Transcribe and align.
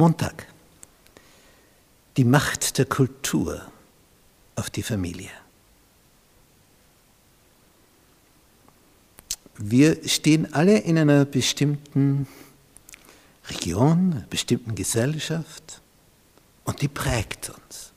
Montag. 0.00 0.46
Die 2.16 2.24
Macht 2.24 2.78
der 2.78 2.86
Kultur 2.86 3.60
auf 4.56 4.70
die 4.70 4.82
Familie. 4.82 5.28
Wir 9.58 10.08
stehen 10.08 10.54
alle 10.54 10.78
in 10.78 10.96
einer 10.96 11.26
bestimmten 11.26 12.26
Region, 13.50 14.14
einer 14.14 14.26
bestimmten 14.30 14.74
Gesellschaft 14.74 15.82
und 16.64 16.80
die 16.80 16.88
prägt 16.88 17.50
uns. 17.50 17.92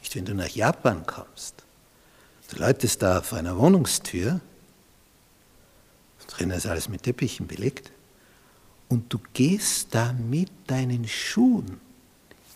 Nicht, 0.00 0.14
wenn 0.16 0.26
du 0.26 0.34
nach 0.34 0.50
Japan 0.50 1.06
kommst, 1.06 1.64
du 2.50 2.58
läutest 2.58 3.00
da 3.00 3.22
vor 3.22 3.38
einer 3.38 3.56
Wohnungstür, 3.56 4.42
drinnen 6.26 6.58
ist 6.58 6.66
alles 6.66 6.90
mit 6.90 7.04
Teppichen 7.04 7.46
belegt, 7.46 7.90
und 8.90 9.12
du 9.12 9.18
gehst 9.32 9.94
da 9.94 10.12
mit 10.12 10.50
deinen 10.66 11.08
Schuhen 11.08 11.80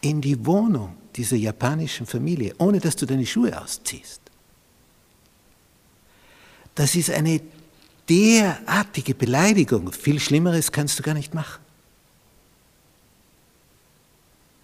in 0.02 0.20
die 0.20 0.44
Wohnung 0.44 0.96
dieser 1.16 1.36
japanischen 1.36 2.06
Familie, 2.06 2.54
ohne 2.58 2.80
dass 2.80 2.96
du 2.96 3.06
deine 3.06 3.24
Schuhe 3.24 3.58
ausziehst. 3.58 4.20
Das 6.74 6.96
ist 6.96 7.10
eine 7.10 7.40
derartige 8.08 9.14
Beleidigung. 9.14 9.92
Viel 9.92 10.18
Schlimmeres 10.18 10.72
kannst 10.72 10.98
du 10.98 11.02
gar 11.04 11.14
nicht 11.14 11.32
machen. 11.32 11.62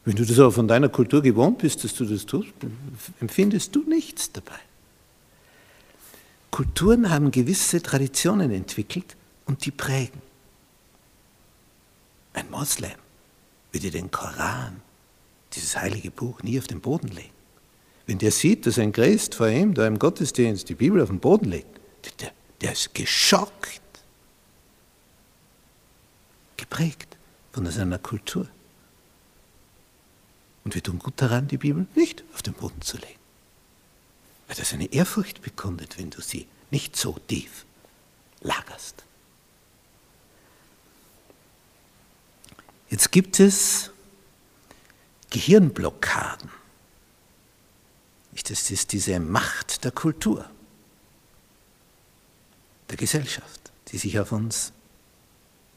Wenn 0.04 0.16
du 0.16 0.26
das 0.26 0.38
aber 0.40 0.50
von 0.50 0.66
deiner 0.66 0.88
Kultur 0.88 1.22
gewohnt 1.22 1.58
bist, 1.58 1.84
dass 1.84 1.94
du 1.94 2.04
das 2.04 2.26
tust, 2.26 2.52
empfindest 3.20 3.74
du 3.76 3.84
nichts 3.88 4.32
dabei. 4.32 4.58
Kulturen 6.50 7.10
haben 7.10 7.30
gewisse 7.30 7.80
Traditionen 7.80 8.50
entwickelt 8.50 9.14
und 9.46 9.64
die 9.64 9.70
prägen. 9.70 10.29
Ein 12.32 12.50
Moslem 12.50 12.98
würde 13.72 13.90
den 13.90 14.10
Koran, 14.10 14.82
dieses 15.52 15.76
heilige 15.76 16.10
Buch, 16.10 16.42
nie 16.42 16.58
auf 16.58 16.66
den 16.66 16.80
Boden 16.80 17.08
legen. 17.08 17.30
Wenn 18.06 18.18
der 18.18 18.32
sieht, 18.32 18.66
dass 18.66 18.78
ein 18.78 18.92
Christ 18.92 19.34
vor 19.34 19.48
ihm 19.48 19.74
da 19.74 19.86
im 19.86 19.98
Gottesdienst 19.98 20.68
die 20.68 20.74
Bibel 20.74 21.00
auf 21.00 21.08
den 21.08 21.20
Boden 21.20 21.50
legt, 21.50 21.80
der, 22.20 22.32
der 22.60 22.72
ist 22.72 22.94
geschockt, 22.94 23.80
geprägt 26.56 27.16
von 27.52 27.66
seiner 27.70 27.98
Kultur. 27.98 28.48
Und 30.64 30.74
wir 30.74 30.82
tun 30.82 30.98
gut 30.98 31.14
daran, 31.16 31.48
die 31.48 31.56
Bibel 31.56 31.86
nicht 31.94 32.24
auf 32.34 32.42
den 32.42 32.54
Boden 32.54 32.82
zu 32.82 32.96
legen. 32.96 33.18
Weil 34.46 34.56
das 34.56 34.72
eine 34.72 34.92
Ehrfurcht 34.92 35.42
bekundet, 35.42 35.98
wenn 35.98 36.10
du 36.10 36.20
sie 36.20 36.46
nicht 36.70 36.96
so 36.96 37.18
tief 37.28 37.64
lagerst. 38.40 39.04
Jetzt 42.90 43.12
gibt 43.12 43.40
es 43.40 43.90
Gehirnblockaden. 45.30 46.50
Das 48.48 48.70
ist 48.70 48.92
diese 48.92 49.20
Macht 49.20 49.84
der 49.84 49.92
Kultur, 49.92 50.44
der 52.88 52.96
Gesellschaft, 52.96 53.70
die 53.88 53.98
sich 53.98 54.18
auf 54.18 54.32
uns 54.32 54.72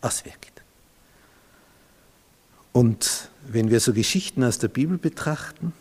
auswirkt. 0.02 0.64
Und 2.72 3.30
wenn 3.44 3.70
wir 3.70 3.80
so 3.80 3.94
Geschichten 3.94 4.44
aus 4.44 4.58
der 4.58 4.70
Bibel 4.70 4.98
betrachten, 4.98 5.74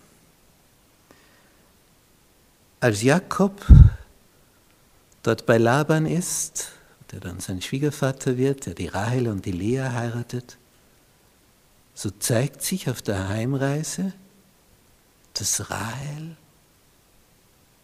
als 2.80 3.02
Jakob 3.02 3.64
dort 5.22 5.46
bei 5.46 5.56
Laban 5.56 6.04
ist, 6.04 6.72
der 7.10 7.20
dann 7.20 7.40
sein 7.40 7.62
Schwiegervater 7.62 8.36
wird, 8.36 8.66
der 8.66 8.74
die 8.74 8.88
Rahel 8.88 9.28
und 9.28 9.46
die 9.46 9.52
Lea 9.52 9.88
heiratet, 9.92 10.58
so 11.94 12.10
zeigt 12.10 12.62
sich 12.62 12.88
auf 12.88 13.02
der 13.02 13.28
Heimreise, 13.28 14.12
dass 15.34 15.70
Rahel 15.70 16.36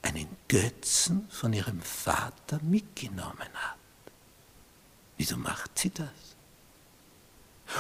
einen 0.03 0.29
Götzen 0.49 1.27
von 1.31 1.53
ihrem 1.53 1.81
Vater 1.81 2.61
mitgenommen 2.63 3.49
hat. 3.55 3.77
Wieso 5.17 5.37
macht 5.37 5.79
sie 5.79 5.91
das? 5.91 6.09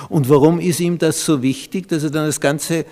Und 0.08 0.28
warum 0.28 0.60
ist 0.60 0.80
ihm 0.80 0.98
das 0.98 1.24
so 1.24 1.42
wichtig, 1.42 1.88
dass 1.88 2.02
er 2.02 2.10
dann 2.10 2.26
das 2.26 2.40
ganze 2.40 2.84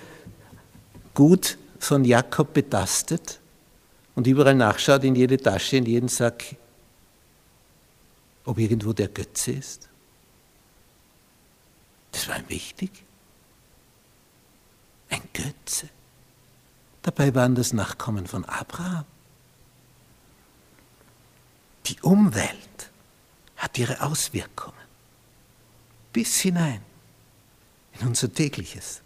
Gut 1.13 1.57
von 1.79 2.05
Jakob 2.05 2.53
betastet 2.53 3.39
und 4.15 4.25
überall 4.25 4.55
nachschaut, 4.55 5.03
in 5.03 5.15
jede 5.15 5.37
Tasche, 5.37 5.77
in 5.77 5.85
jeden 5.85 6.07
Sack, 6.07 6.55
ob 8.45 8.57
irgendwo 8.57 8.93
der 8.93 9.09
Götze 9.09 9.51
ist? 9.51 9.89
Das 12.11 12.27
war 12.27 12.39
ihm 12.39 12.49
wichtig. 12.49 13.06
Ein 15.09 15.21
Götze. 15.33 15.89
Dabei 17.01 17.33
waren 17.35 17.55
das 17.55 17.73
Nachkommen 17.73 18.27
von 18.27 18.45
Abraham. 18.45 19.05
Die 21.85 22.01
Umwelt 22.01 22.91
hat 23.55 23.77
ihre 23.77 24.01
Auswirkungen 24.01 24.75
bis 26.11 26.39
hinein 26.39 26.81
in 27.99 28.07
unser 28.07 28.33
tägliches. 28.33 29.01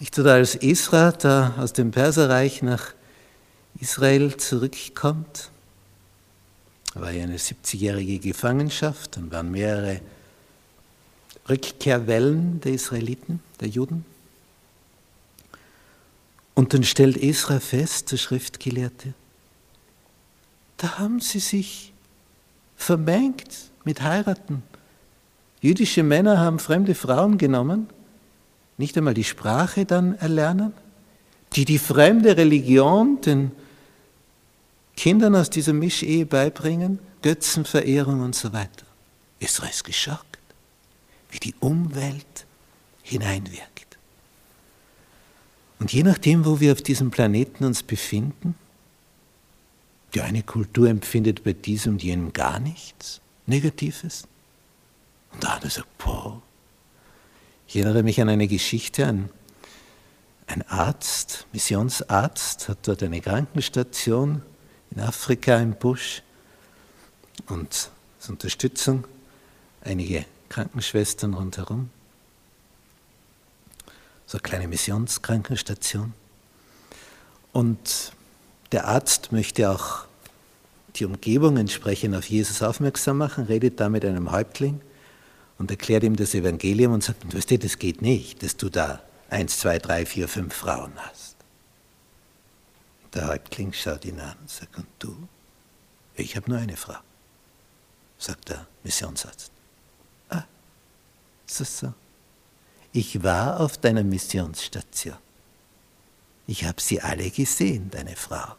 Nicht 0.00 0.18
oder 0.18 0.34
als 0.34 0.54
Esra 0.56 1.12
da 1.12 1.54
aus 1.58 1.72
dem 1.72 1.90
Perserreich 1.92 2.62
nach 2.62 2.92
Israel 3.80 4.36
zurückkommt, 4.36 5.50
war 6.94 7.10
ja 7.10 7.24
eine 7.24 7.38
70-jährige 7.38 8.18
Gefangenschaft, 8.18 9.16
dann 9.16 9.30
waren 9.32 9.50
mehrere 9.50 10.00
Rückkehrwellen 11.48 12.60
der 12.60 12.72
Israeliten, 12.72 13.40
der 13.60 13.68
Juden. 13.68 14.04
Und 16.54 16.72
dann 16.72 16.84
stellt 16.84 17.16
Esra 17.16 17.60
fest, 17.60 18.12
der 18.12 18.16
Schriftgelehrte, 18.16 19.12
da 20.76 20.98
haben 20.98 21.20
sie 21.20 21.38
sich 21.38 21.92
vermengt 22.76 23.70
mit 23.84 24.02
Heiraten. 24.02 24.62
Jüdische 25.60 26.02
Männer 26.02 26.38
haben 26.38 26.58
fremde 26.58 26.94
Frauen 26.94 27.38
genommen, 27.38 27.88
nicht 28.76 28.96
einmal 28.96 29.14
die 29.14 29.24
Sprache 29.24 29.84
dann 29.84 30.14
erlernen, 30.18 30.72
die 31.54 31.64
die 31.64 31.78
fremde 31.78 32.36
Religion 32.36 33.20
den 33.20 33.52
Kindern 34.96 35.36
aus 35.36 35.50
dieser 35.50 35.72
Mischehe 35.72 36.26
beibringen, 36.26 36.98
Götzenverehrung 37.22 38.20
und 38.20 38.34
so 38.34 38.52
weiter. 38.52 38.86
Israel 39.38 39.70
ist 39.70 39.84
geschockt 39.84 40.33
die 41.40 41.54
Umwelt 41.60 42.46
hineinwirkt. 43.02 43.98
Und 45.78 45.92
je 45.92 46.02
nachdem, 46.02 46.44
wo 46.44 46.60
wir 46.60 46.72
auf 46.72 46.82
diesem 46.82 47.10
Planeten 47.10 47.64
uns 47.64 47.82
befinden, 47.82 48.54
die 50.14 50.20
eine 50.20 50.42
Kultur 50.42 50.88
empfindet 50.88 51.44
bei 51.44 51.52
diesem 51.52 51.94
und 51.94 52.02
jenem 52.02 52.32
gar 52.32 52.60
nichts 52.60 53.20
Negatives. 53.46 54.26
Und 55.32 55.42
der 55.42 55.54
andere 55.54 55.70
sagt, 55.70 55.98
boah. 55.98 56.40
Ich 57.66 57.76
erinnere 57.76 58.02
mich 58.02 58.20
an 58.20 58.28
eine 58.28 58.46
Geschichte, 58.46 59.06
ein, 59.06 59.30
ein 60.46 60.62
Arzt, 60.68 61.46
Missionsarzt, 61.52 62.68
hat 62.68 62.86
dort 62.86 63.02
eine 63.02 63.20
Krankenstation 63.20 64.42
in 64.90 65.00
Afrika 65.00 65.56
im 65.58 65.74
Busch 65.74 66.22
und 67.48 67.90
als 68.20 68.28
Unterstützung 68.28 69.06
einige 69.82 70.24
Krankenschwestern 70.54 71.34
rundherum. 71.34 71.90
So 74.24 74.38
eine 74.38 74.42
kleine 74.42 74.68
Missionskrankenstation. 74.68 76.14
Und 77.52 78.12
der 78.70 78.86
Arzt 78.86 79.32
möchte 79.32 79.68
auch 79.68 80.04
die 80.94 81.06
Umgebung 81.06 81.56
entsprechend 81.56 82.14
auf 82.14 82.26
Jesus 82.26 82.62
aufmerksam 82.62 83.18
machen, 83.18 83.46
redet 83.46 83.80
da 83.80 83.88
mit 83.88 84.04
einem 84.04 84.30
Häuptling 84.30 84.80
und 85.58 85.72
erklärt 85.72 86.04
ihm 86.04 86.14
das 86.14 86.34
Evangelium 86.34 86.92
und 86.92 87.02
sagt, 87.02 87.34
weißt 87.34 87.50
du, 87.50 87.58
das 87.58 87.78
geht 87.78 88.00
nicht, 88.00 88.44
dass 88.44 88.56
du 88.56 88.68
da 88.68 89.02
eins, 89.30 89.58
zwei, 89.58 89.80
drei, 89.80 90.06
vier, 90.06 90.28
fünf 90.28 90.54
Frauen 90.54 90.92
hast. 90.98 91.34
Der 93.12 93.26
Häuptling 93.26 93.72
schaut 93.72 94.04
ihn 94.04 94.20
an 94.20 94.36
und 94.40 94.50
sagt, 94.50 94.78
und 94.78 94.86
du? 95.00 95.16
Ich 96.14 96.36
habe 96.36 96.48
nur 96.48 96.60
eine 96.60 96.76
Frau, 96.76 96.98
sagt 98.18 98.50
der 98.50 98.68
Missionsarzt. 98.84 99.53
So, 101.46 101.64
so. 101.64 101.94
Ich 102.92 103.22
war 103.22 103.60
auf 103.60 103.78
deiner 103.78 104.04
Missionsstation. 104.04 105.16
Ich 106.46 106.64
habe 106.64 106.80
sie 106.80 107.00
alle 107.00 107.30
gesehen, 107.30 107.90
deine 107.90 108.16
Frau. 108.16 108.54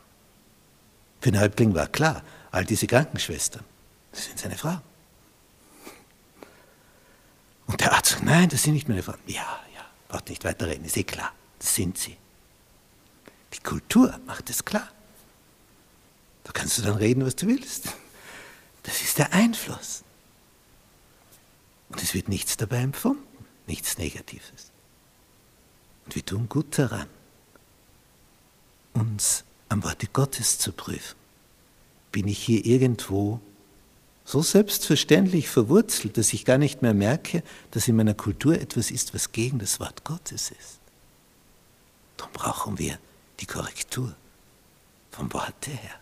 Für 1.21 1.31
den 1.31 1.39
Häuptling 1.39 1.73
war 1.73 1.87
klar, 1.87 2.23
all 2.51 2.65
diese 2.65 2.87
Krankenschwestern, 2.87 3.63
das 4.11 4.25
sind 4.25 4.39
seine 4.39 4.57
Frauen. 4.57 4.81
Und 7.67 7.81
der 7.81 7.93
Arzt 7.93 8.11
sagt, 8.11 8.23
nein, 8.23 8.49
das 8.49 8.63
sind 8.63 8.73
nicht 8.73 8.87
meine 8.87 9.03
Frauen. 9.03 9.19
Ja, 9.25 9.59
ja, 9.73 9.85
braucht 10.07 10.29
nicht 10.29 10.43
weiter 10.43 10.67
reden, 10.67 10.85
ist 10.85 10.97
eh 10.97 11.03
klar, 11.03 11.31
das 11.59 11.73
sind 11.73 11.97
sie. 11.97 12.17
Die 13.53 13.59
Kultur 13.59 14.19
macht 14.25 14.49
es 14.49 14.65
klar. 14.65 14.89
Da 16.43 16.51
kannst 16.51 16.77
du 16.77 16.81
dann 16.83 16.97
reden, 16.97 17.25
was 17.25 17.35
du 17.35 17.47
willst. 17.47 17.89
Das 18.83 19.01
ist 19.01 19.17
der 19.17 19.33
Einfluss. 19.33 20.03
Und 21.95 22.03
es 22.03 22.13
wird 22.13 22.27
nichts 22.27 22.57
dabei 22.57 22.79
empfunden. 22.79 23.23
nichts 23.67 23.97
Negatives. 23.97 24.69
Und 26.03 26.13
wir 26.13 26.25
tun 26.25 26.49
gut 26.49 26.77
daran, 26.77 27.07
uns 28.93 29.45
am 29.69 29.81
Worte 29.81 30.07
Gottes 30.07 30.59
zu 30.59 30.73
prüfen. 30.73 31.15
Bin 32.11 32.27
ich 32.27 32.37
hier 32.37 32.65
irgendwo 32.65 33.39
so 34.25 34.41
selbstverständlich 34.41 35.47
verwurzelt, 35.47 36.17
dass 36.17 36.33
ich 36.33 36.43
gar 36.43 36.57
nicht 36.57 36.81
mehr 36.81 36.93
merke, 36.93 37.43
dass 37.71 37.87
in 37.87 37.95
meiner 37.95 38.13
Kultur 38.13 38.59
etwas 38.59 38.91
ist, 38.91 39.13
was 39.13 39.31
gegen 39.31 39.59
das 39.59 39.79
Wort 39.79 40.03
Gottes 40.03 40.51
ist? 40.51 40.79
Darum 42.17 42.33
brauchen 42.33 42.77
wir 42.77 42.99
die 43.39 43.45
Korrektur 43.45 44.13
vom 45.11 45.31
Worte 45.31 45.71
her. 45.71 45.95